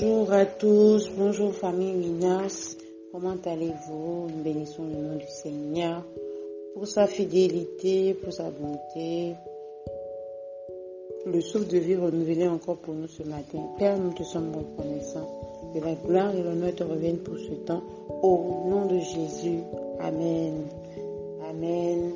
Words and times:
Bonjour 0.00 0.32
à 0.32 0.46
tous, 0.46 1.10
bonjour 1.18 1.52
famille 1.52 1.92
Minas, 1.92 2.76
comment 3.12 3.36
allez-vous? 3.44 4.28
Nous 4.34 4.42
bénissons 4.42 4.84
le 4.84 4.96
nom 4.96 5.16
du 5.16 5.26
Seigneur 5.28 6.02
pour 6.72 6.86
sa 6.86 7.06
fidélité, 7.06 8.14
pour 8.14 8.32
sa 8.32 8.44
bonté. 8.50 9.34
Le 11.26 11.40
souffle 11.42 11.66
de 11.66 11.76
vie 11.76 11.96
renouvelé 11.96 12.48
encore 12.48 12.78
pour 12.78 12.94
nous 12.94 13.06
ce 13.06 13.22
matin. 13.24 13.68
Père, 13.78 13.98
nous 13.98 14.14
te 14.14 14.22
sommes 14.22 14.52
reconnaissants. 14.54 15.28
Que 15.74 15.84
la 15.84 15.94
gloire 15.94 16.34
et 16.34 16.42
l'honneur 16.42 16.74
te 16.74 16.84
reviennent 16.84 17.18
pour 17.18 17.36
ce 17.36 17.52
temps. 17.52 17.82
Au 18.22 18.64
nom 18.70 18.86
de 18.86 18.98
Jésus. 18.98 19.58
Amen. 20.00 20.54
Amen. 21.50 22.12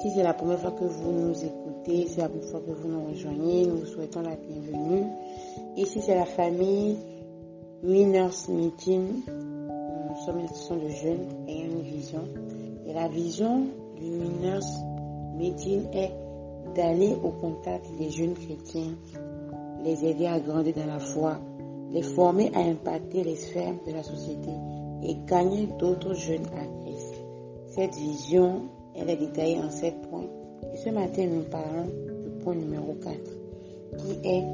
Si 0.00 0.10
c'est 0.14 0.22
la 0.22 0.34
première 0.34 0.60
fois 0.60 0.70
que 0.78 0.84
vous 0.84 1.12
nous 1.12 1.34
écoutez, 1.44 2.06
c'est 2.08 2.20
la 2.20 2.28
première 2.28 2.48
fois 2.48 2.60
que 2.60 2.70
vous 2.70 2.88
nous 2.88 3.06
rejoignez, 3.08 3.66
nous 3.66 3.78
vous 3.78 3.86
souhaitons 3.86 4.22
la 4.22 4.36
bienvenue. 4.36 5.06
Ici, 5.76 6.00
c'est 6.02 6.14
la 6.14 6.26
famille 6.26 6.96
Winners 7.82 8.48
Meeting. 8.48 9.22
Nous 9.26 10.24
sommes 10.24 10.38
institution 10.40 10.76
de 10.76 10.88
jeunes 10.88 11.26
ayant 11.48 11.70
une 11.70 11.82
vision. 11.82 12.24
Et 12.86 12.92
la 12.92 13.08
vision 13.08 13.66
du 13.96 14.04
Winners 14.04 14.66
Meeting 15.36 15.84
est 15.92 16.12
d'aller 16.74 17.16
au 17.22 17.30
contact 17.30 17.86
des 17.98 18.10
jeunes 18.10 18.34
chrétiens, 18.34 18.94
les 19.84 20.04
aider 20.04 20.26
à 20.26 20.38
grandir 20.40 20.74
dans 20.74 20.86
la 20.86 20.98
foi, 20.98 21.38
les 21.90 22.02
former 22.02 22.50
à 22.54 22.60
impacter 22.60 23.24
les 23.24 23.36
sphères 23.36 23.74
de 23.86 23.92
la 23.92 24.02
société 24.02 24.50
et 25.02 25.16
gagner 25.26 25.68
d'autres 25.78 26.14
jeunes 26.14 26.46
à 26.56 26.84
Christ. 26.84 27.14
Cette 27.68 27.94
vision, 27.94 28.62
elle 28.94 29.10
est 29.10 29.16
détaillée 29.16 29.58
en 29.58 29.70
sept 29.70 29.94
points. 30.10 30.28
Et 30.74 30.76
ce 30.76 30.90
matin, 30.90 31.26
nous 31.26 31.42
parlons 31.42 31.86
du 32.22 32.30
point 32.42 32.54
numéro 32.54 32.94
4, 33.02 33.16
qui 33.98 34.28
est 34.28 34.44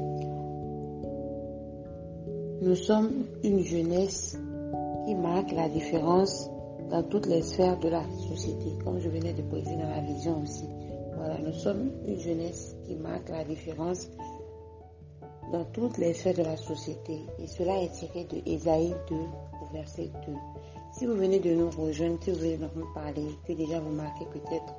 nous 2.61 2.75
sommes 2.75 3.25
une 3.43 3.63
jeunesse 3.63 4.37
qui 5.05 5.15
marque 5.15 5.51
la 5.51 5.69
différence 5.69 6.49
dans 6.89 7.03
toutes 7.03 7.27
les 7.27 7.41
sphères 7.41 7.77
de 7.79 7.89
la 7.89 8.03
société, 8.29 8.71
comme 8.83 8.99
je 8.99 9.09
venais 9.09 9.33
de 9.33 9.43
poser 9.43 9.75
dans 9.75 9.89
la 9.89 10.01
vision 10.01 10.41
aussi. 10.41 10.65
Voilà, 11.15 11.37
nous 11.39 11.53
sommes 11.53 11.91
une 12.07 12.19
jeunesse 12.19 12.75
qui 12.85 12.95
marque 12.95 13.29
la 13.29 13.43
différence 13.43 14.09
dans 15.51 15.65
toutes 15.65 15.97
les 15.97 16.13
sphères 16.13 16.33
de 16.33 16.43
la 16.43 16.57
société. 16.57 17.19
Et 17.39 17.47
cela 17.47 17.81
est 17.81 17.91
tiré 17.91 18.25
de 18.25 18.41
Ésaïe 18.49 18.95
2, 19.09 19.15
verset 19.73 20.09
2. 20.25 20.33
Si 20.93 21.05
vous 21.05 21.15
venez 21.15 21.39
de 21.39 21.53
nous 21.53 21.69
rejoindre, 21.69 22.17
si 22.23 22.31
vous 22.31 22.39
venez 22.39 22.57
de 22.57 22.67
nous 22.75 22.93
parler, 22.93 23.27
que 23.45 23.53
déjà 23.53 23.79
vous 23.79 23.93
marquez 23.93 24.25
peut-être 24.25 24.73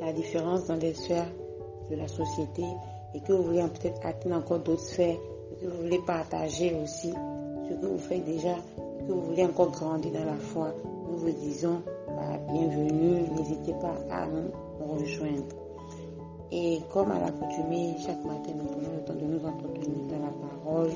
la 0.00 0.12
différence 0.12 0.66
dans 0.66 0.76
les 0.76 0.94
sphères 0.94 1.30
de 1.90 1.96
la 1.96 2.08
société 2.08 2.64
et 3.14 3.20
que 3.20 3.32
vous 3.32 3.44
voulez 3.44 3.62
peut-être 3.62 4.04
atteindre 4.04 4.36
encore 4.36 4.58
d'autres 4.58 4.82
sphères 4.82 5.18
que 5.60 5.66
vous 5.66 5.82
voulez 5.82 6.00
partager 6.06 6.74
aussi 6.82 7.12
ce 7.68 7.74
que 7.74 7.86
vous 7.86 7.98
faites 7.98 8.24
déjà, 8.24 8.54
que 9.06 9.12
vous 9.12 9.20
voulez 9.22 9.44
encore 9.44 9.70
grandir 9.70 10.12
dans 10.12 10.24
la 10.24 10.36
foi, 10.36 10.72
nous 11.10 11.18
vous 11.18 11.30
disons 11.30 11.82
bah, 12.08 12.38
bienvenue, 12.50 13.22
n'hésitez 13.36 13.74
pas 13.74 13.94
à 14.10 14.26
nous 14.26 14.50
rejoindre. 14.92 15.44
Et 16.52 16.80
comme 16.92 17.10
à 17.12 17.20
l'accoutumée, 17.20 17.94
chaque 18.04 18.24
matin, 18.24 18.52
nous 18.56 18.64
prenons 18.64 18.96
le 18.96 19.04
temps 19.04 19.14
de 19.14 19.24
nous 19.24 19.46
entretenir 19.46 20.06
dans 20.08 20.18
la 20.18 20.32
parole. 20.48 20.90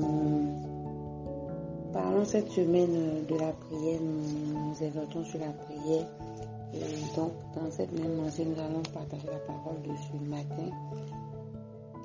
Nous 0.00 0.48
parlons 1.92 2.24
cette 2.24 2.50
semaine 2.50 3.24
de 3.28 3.34
la 3.36 3.52
prière, 3.52 4.00
nous 4.00 4.68
nous 4.70 4.82
exhortons 4.82 5.24
sur 5.24 5.38
la 5.38 5.52
prière. 5.52 6.06
Et 6.74 7.16
donc, 7.16 7.32
dans 7.54 7.70
cette 7.70 7.92
même 7.92 8.16
lancée, 8.16 8.44
nous 8.44 8.60
allons 8.60 8.82
partager 8.92 9.26
la 9.26 9.38
parole 9.38 9.80
de 9.82 9.90
ce 9.96 10.28
matin. 10.28 10.74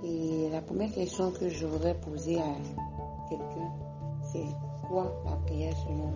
Et 0.05 0.49
la 0.51 0.61
première 0.61 0.91
question 0.91 1.31
que 1.31 1.47
je 1.47 1.65
voudrais 1.65 1.95
poser 1.95 2.37
à 2.37 2.55
quelqu'un, 3.29 3.71
c'est 4.21 4.45
quoi 4.87 5.09
la 5.25 5.35
prière 5.45 5.73
selon 5.77 6.11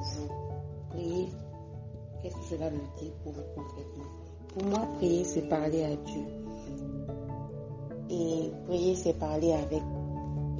vous? 0.00 0.28
Prier, 0.90 1.28
qu'est-ce 2.22 2.36
que 2.36 2.44
cela 2.44 2.70
veut 2.70 2.78
dire 3.00 3.12
pour 3.24 3.32
vous 3.32 3.42
concrètement? 3.56 4.04
Pour 4.54 4.64
moi, 4.64 4.86
prier, 4.98 5.24
c'est 5.24 5.48
parler 5.48 5.82
à 5.82 5.96
Dieu. 5.96 6.24
Et 8.10 8.52
prier, 8.66 8.94
c'est 8.94 9.18
parler 9.18 9.52
avec. 9.54 9.82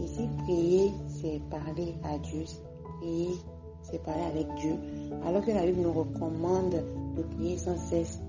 Et 0.00 0.06
si 0.08 0.28
prier, 0.44 0.90
c'est 1.06 1.40
parler 1.50 1.94
à 2.02 2.19
Dieu, 2.19 2.44
prier, 3.00 3.30
c'est 3.82 4.02
parler 4.02 4.22
avec 4.22 4.54
Dieu. 4.56 4.74
Alors 5.24 5.44
que 5.44 5.52
la 5.52 5.66
Bible 5.66 5.82
nous 5.82 5.92
recommande 5.92 6.82
de 7.16 7.22
prier 7.36 7.58
sans 7.58 7.76
cesse, 7.76 8.20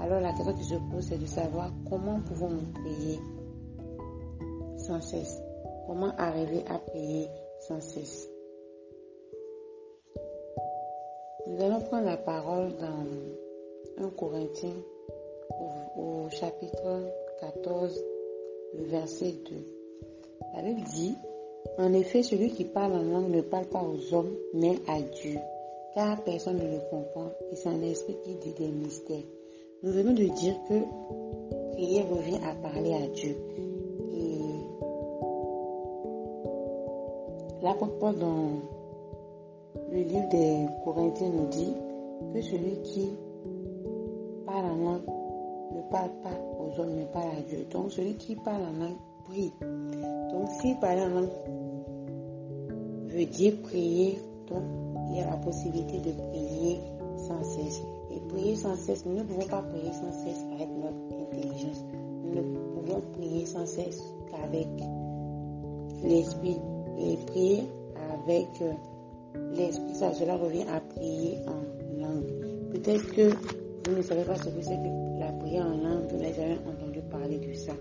alors 0.00 0.20
la 0.20 0.32
question 0.32 0.54
qui 0.54 0.64
se 0.64 0.74
pose, 0.74 1.04
c'est 1.08 1.18
de 1.18 1.26
savoir 1.26 1.70
comment 1.88 2.20
pouvons-nous 2.20 2.72
prier 2.72 3.18
sans 4.78 5.00
cesse? 5.00 5.42
Comment 5.86 6.10
arriver 6.16 6.64
à 6.68 6.78
prier 6.78 7.28
sans 7.60 7.80
cesse? 7.80 8.28
Nous 11.46 11.62
allons 11.62 11.80
prendre 11.80 12.06
la 12.06 12.16
parole 12.16 12.70
dans 12.78 14.04
1 14.04 14.10
Corinthiens 14.10 14.76
au, 15.96 16.28
chapitre 16.30 17.02
14, 17.40 18.04
le 18.78 18.84
verset 18.84 19.32
2. 19.50 19.56
La 20.54 20.62
Bible 20.62 20.82
dit, 20.94 21.14
en 21.76 21.92
effet, 21.92 22.22
celui 22.22 22.50
qui 22.50 22.64
parle 22.64 22.92
en 22.92 23.02
langue 23.02 23.30
ne 23.30 23.42
parle 23.42 23.66
pas 23.66 23.82
aux 23.82 24.14
hommes, 24.14 24.34
mais 24.54 24.76
à 24.88 25.00
Dieu, 25.02 25.38
car 25.94 26.22
personne 26.24 26.58
ne 26.58 26.72
le 26.72 26.80
comprend 26.88 27.30
et 27.50 27.56
c'est 27.56 27.68
un 27.68 27.82
esprit 27.82 28.16
qui 28.24 28.36
dit 28.36 28.54
des 28.54 28.68
mystères. 28.68 29.24
Nous 29.82 29.92
venons 29.92 30.12
de 30.12 30.24
dire 30.24 30.54
que 30.68 30.74
prier 31.72 32.02
revient 32.02 32.38
à 32.44 32.54
parler 32.54 32.92
à 32.92 33.06
Dieu. 33.14 33.34
Et 34.12 34.38
l'apôtre 37.62 37.98
Paul 37.98 38.18
dans 38.18 38.50
le 39.90 39.98
livre 40.02 40.28
des 40.28 40.66
Corinthiens 40.84 41.30
nous 41.30 41.46
dit 41.46 41.72
que 42.34 42.42
celui 42.42 42.82
qui 42.82 43.08
parle 44.44 44.66
en 44.66 44.76
langue 44.76 45.08
ne 45.74 45.80
parle 45.90 46.10
pas 46.22 46.38
aux 46.58 46.78
hommes, 46.78 46.96
mais 46.96 47.06
parle 47.10 47.38
à 47.38 47.42
Dieu. 47.48 47.64
Donc 47.70 47.90
celui 47.90 48.16
qui 48.16 48.36
parle 48.36 48.60
en 48.60 48.84
langue 48.84 48.98
prie. 49.24 49.54
Donc 50.30 50.50
s'il 50.60 50.78
parle 50.78 51.00
en 51.00 51.08
langue 51.08 51.30
veut 53.06 53.24
dire 53.24 53.54
prier, 53.62 54.18
donc 54.46 54.89
la 55.24 55.36
possibilité 55.36 55.98
de 55.98 56.12
prier 56.12 56.80
sans 57.16 57.42
cesse. 57.42 57.82
Et 58.10 58.20
prier 58.28 58.56
sans 58.56 58.76
cesse, 58.76 59.04
nous 59.06 59.16
ne 59.16 59.22
pouvons 59.22 59.46
pas 59.46 59.62
prier 59.62 59.92
sans 59.92 60.12
cesse 60.12 60.44
avec 60.52 60.68
notre 60.68 61.22
intelligence. 61.22 61.84
Nous 62.24 62.34
ne 62.34 62.56
pouvons 62.74 63.00
prier 63.12 63.46
sans 63.46 63.66
cesse 63.66 64.02
qu'avec 64.30 64.68
l'esprit. 66.02 66.58
Et 66.98 67.16
prier 67.26 67.62
avec 68.12 68.48
euh, 68.62 68.72
l'esprit, 69.54 69.94
cela 69.94 70.36
revient 70.36 70.66
à 70.68 70.80
prier 70.80 71.38
en 71.46 72.00
langue. 72.00 72.26
Peut-être 72.72 73.12
que 73.12 73.30
vous 73.88 73.96
ne 73.96 74.02
savez 74.02 74.24
pas 74.24 74.36
ce 74.36 74.48
que 74.48 74.60
c'est 74.60 74.76
que 74.76 75.18
la 75.18 75.32
prière 75.32 75.66
en 75.66 75.76
langue, 75.76 76.06
vous 76.10 76.16
n'avez 76.18 76.34
jamais 76.34 76.58
entendu 76.68 77.00
parler 77.10 77.38
de 77.38 77.52
ça. 77.54 77.72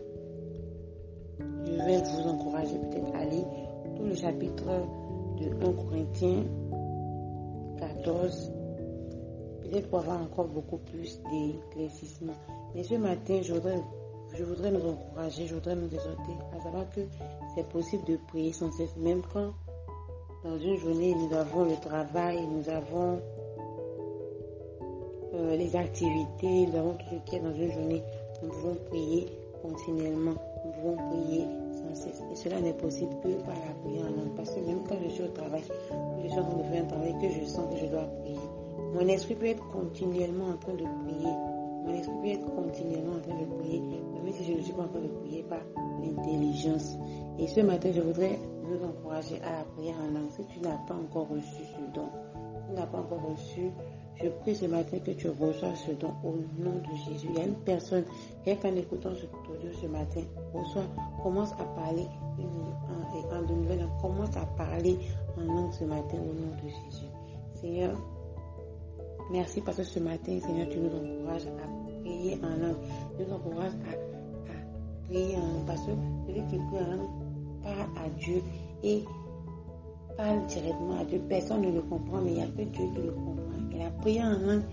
Je 1.65 1.71
vais 1.71 1.97
vous 1.97 2.29
encourager 2.29 2.75
peut-être 2.77 3.15
à 3.15 3.25
lire 3.25 3.45
tout 3.95 4.03
le 4.03 4.15
chapitre 4.15 4.65
de 5.39 5.65
1 5.65 5.73
Corinthiens 5.73 6.43
14 8.03 8.51
peut-être 9.69 9.89
pour 9.89 9.99
avoir 9.99 10.21
encore 10.21 10.47
beaucoup 10.47 10.77
plus 10.77 11.21
d'éclaircissement. 11.31 12.33
Mais 12.75 12.83
ce 12.83 12.95
matin, 12.95 13.39
je 13.41 13.53
voudrais, 13.53 13.79
je 14.35 14.43
voudrais 14.43 14.71
nous 14.71 14.85
encourager, 14.87 15.47
je 15.47 15.55
voudrais 15.55 15.75
nous 15.75 15.87
exhorter 15.87 16.33
à 16.57 16.61
savoir 16.61 16.89
que 16.89 17.01
c'est 17.55 17.67
possible 17.69 18.03
de 18.05 18.17
prier 18.27 18.53
sans 18.53 18.71
cesse, 18.71 18.95
même 18.97 19.21
quand 19.33 19.53
dans 20.43 20.57
une 20.57 20.77
journée 20.77 21.13
nous 21.15 21.35
avons 21.35 21.65
le 21.65 21.75
travail, 21.75 22.39
nous 22.47 22.69
avons 22.69 23.19
euh, 25.33 25.55
les 25.55 25.75
activités, 25.75 26.67
nous 26.67 26.77
avons 26.77 26.93
tout 26.93 27.05
ce 27.11 27.29
qui 27.29 27.35
est 27.35 27.39
dans 27.39 27.53
une 27.53 27.71
journée, 27.71 28.03
nous 28.41 28.49
pouvons 28.49 28.75
prier 28.89 29.27
continuellement, 29.61 30.35
nous 30.65 30.71
pouvons 30.71 30.95
prier 31.09 31.45
sans 31.73 31.95
cesse. 31.95 32.21
Et 32.31 32.35
cela 32.35 32.61
n'est 32.61 32.73
possible 32.73 33.13
que 33.21 33.29
par 33.43 33.55
la 33.55 33.73
prière 33.83 34.05
en 34.05 34.15
langue. 34.15 34.35
Même 35.37 35.51
quand 35.51 36.21
je 36.23 36.27
suis 36.27 36.39
en 36.39 36.43
train 36.43 36.57
de 36.57 36.63
faire 36.63 36.83
un 36.83 36.87
travail 36.87 37.15
que 37.21 37.29
je 37.29 37.45
sens 37.45 37.65
que 37.73 37.79
je 37.79 37.85
dois 37.85 38.03
prier, 38.21 38.39
mon 38.93 39.07
esprit 39.07 39.35
peut 39.35 39.45
être 39.45 39.67
continuellement 39.69 40.49
en 40.49 40.57
train 40.57 40.73
de 40.73 40.85
prier. 41.05 41.33
Mon 41.85 41.93
esprit 41.93 42.15
peut 42.21 42.27
être 42.27 42.55
continuellement 42.55 43.15
en 43.17 43.21
train 43.21 43.39
de 43.39 43.45
prier, 43.59 43.79
même 43.79 44.33
si 44.33 44.43
je 44.43 44.53
ne 44.53 44.61
suis 44.61 44.73
pas 44.73 44.83
en 44.83 44.87
train 44.87 45.01
de 45.01 45.07
prier 45.07 45.43
par 45.43 45.59
l'intelligence. 46.01 46.97
Et 47.37 47.47
ce 47.47 47.61
matin, 47.61 47.89
je 47.93 48.01
voudrais 48.01 48.37
vous 48.63 48.85
encourager 48.85 49.39
à 49.41 49.59
la 49.59 49.63
prière 49.75 49.95
en 50.03 50.13
langue. 50.13 50.29
Si 50.31 50.43
tu 50.45 50.59
n'as 50.59 50.77
pas 50.87 50.95
encore 50.95 51.27
reçu 51.29 51.63
ce 51.63 51.93
don, 51.93 52.09
tu 52.67 52.75
n'as 52.75 52.85
pas 52.85 52.99
encore 52.99 53.21
reçu, 53.31 53.71
je 54.21 54.27
prie 54.27 54.55
ce 54.55 54.65
matin 54.65 54.97
que 54.99 55.11
tu 55.11 55.29
reçois 55.29 55.73
ce 55.75 55.91
don 55.91 56.11
au 56.23 56.35
nom 56.61 56.75
de 56.75 56.95
Jésus. 57.07 57.27
Il 57.29 57.37
y 57.37 57.41
a 57.41 57.45
une 57.45 57.55
personne, 57.55 58.03
qui, 58.43 58.51
en 58.51 58.75
écoutant 58.75 59.11
ce 59.15 59.25
audio 59.51 59.71
ce 59.81 59.87
matin, 59.87 60.21
reçoit, 60.53 60.83
commence 61.23 61.53
à 61.53 61.63
parler 61.79 62.05
en, 63.13 63.35
en 63.37 63.41
de 63.41 63.53
nouvelles, 63.53 63.87
commence 64.01 64.35
à 64.37 64.45
parler 64.57 64.97
en 65.37 65.43
langue 65.43 65.71
ce 65.71 65.83
matin 65.83 66.17
au 66.17 66.33
nom 66.33 66.55
de 66.63 66.69
Jésus. 66.69 67.07
Seigneur, 67.55 67.95
Merci 69.31 69.61
parce 69.61 69.77
que 69.77 69.83
ce 69.83 69.99
matin, 69.99 70.39
Seigneur, 70.39 70.67
tu 70.69 70.79
nous 70.79 70.89
encourages 70.89 71.45
à 71.45 72.01
prier 72.01 72.39
en 72.43 72.49
langue. 72.49 72.77
Tu 73.15 73.23
nous 73.23 73.33
encourages 73.33 73.73
à, 73.73 75.05
prier 75.05 75.35
en 75.35 75.39
langue 75.39 75.65
parce 75.67 75.81
que 75.81 75.91
celui 76.25 76.41
qui 76.47 76.57
prie 76.57 76.83
en 76.83 76.95
langue 76.95 77.09
parle 77.61 78.05
à 78.05 78.09
Dieu 78.19 78.41
et 78.83 79.03
parle 80.17 80.47
directement 80.47 80.99
à 80.99 81.05
Dieu. 81.05 81.21
Personne 81.29 81.61
ne 81.61 81.71
le 81.71 81.81
comprend, 81.83 82.21
mais 82.21 82.31
il 82.31 82.37
n'y 82.37 82.41
a 82.41 82.47
que 82.47 82.63
Dieu 82.63 82.85
qui 82.95 83.01
le 83.03 83.11
comprend. 83.11 83.69
Et 83.71 83.77
la 83.77 83.91
prière 83.91 84.25
en 84.25 84.47
langue 84.47 84.63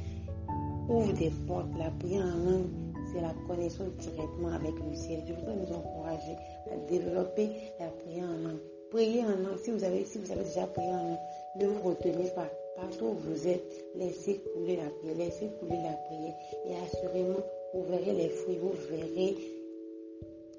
ouvre 0.89 1.13
des 1.13 1.31
portes. 1.47 1.69
La 1.79 1.91
prière 1.91 2.25
en 2.25 2.51
langue, 2.51 2.71
c'est 3.17 3.23
la 3.23 3.35
connexion 3.47 3.85
directement 3.99 4.53
avec 4.53 4.75
le 4.75 4.95
ciel. 4.95 5.21
Je 5.27 5.33
voudrais 5.33 5.57
nous 5.57 5.73
encourager 5.75 6.37
à 6.71 6.77
développer 6.89 7.49
la 7.81 7.87
prière 7.89 8.25
en 8.25 8.49
langue. 8.49 8.61
Priez 8.91 9.23
en 9.23 9.37
langue. 9.37 9.59
Si 9.63 9.71
vous 9.71 9.85
avez, 9.85 10.05
si 10.05 10.19
vous 10.19 10.31
avez 10.33 10.45
déjà 10.45 10.67
prié 10.67 10.89
en 10.89 11.09
langue, 11.09 11.19
ne 11.57 11.67
vous 11.67 11.89
retenez 11.89 12.31
pas. 12.35 12.49
Partout 12.77 13.07
où 13.07 13.15
vous 13.15 13.49
êtes, 13.49 13.87
laissez 13.95 14.41
couler 14.55 14.77
la 14.77 14.91
prière, 14.91 15.17
laissez 15.17 15.49
couler 15.59 15.79
la 15.83 15.95
prière. 16.07 16.35
Et 16.67 16.75
assurément, 16.85 17.41
vous 17.73 17.85
verrez 17.85 18.13
les 18.13 18.29
fruits, 18.29 18.59
vous 18.59 18.73
verrez 18.91 19.35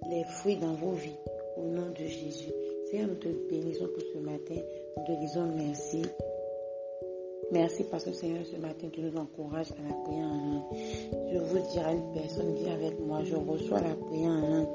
les 0.09 0.23
fruits 0.23 0.57
dans 0.57 0.73
vos 0.73 0.93
vies. 0.93 1.19
Au 1.57 1.61
nom 1.61 1.89
de 1.89 2.05
Jésus. 2.05 2.51
Seigneur, 2.89 3.09
nous 3.09 3.15
te 3.15 3.27
bénissons 3.49 3.87
pour 3.87 4.03
ce 4.13 4.17
matin. 4.19 4.61
Nous 4.97 5.05
te 5.05 5.19
disons 5.19 5.45
merci. 5.55 6.01
Merci 7.51 7.83
parce 7.85 8.03
que 8.03 8.11
Seigneur, 8.11 8.45
ce 8.45 8.57
matin, 8.57 8.87
tu 8.91 9.01
nous 9.01 9.17
encourages 9.17 9.71
à 9.71 9.87
la 9.87 9.95
prière 10.03 10.27
langue. 10.27 10.63
Je 11.31 11.37
vous 11.37 11.59
dirai 11.71 11.93
une 11.93 12.13
personne, 12.13 12.53
viens 12.55 12.73
avec 12.73 12.99
moi, 12.99 13.19
je 13.23 13.35
reçois 13.35 13.79
la 13.79 13.95
prière 13.95 14.29
langue. 14.29 14.67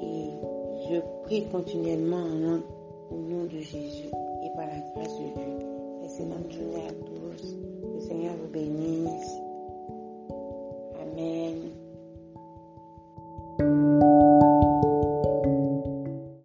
Et 0.00 0.30
je 0.88 1.00
prie 1.24 1.44
continuellement 1.52 2.22
en 2.22 2.38
langue 2.38 2.62
au 3.10 3.16
nom 3.16 3.44
de 3.44 3.58
Jésus 3.58 4.08
et 4.08 4.56
par 4.56 4.66
la 4.66 4.78
grâce 4.94 5.12
de 5.18 5.24
Dieu. 5.34 5.63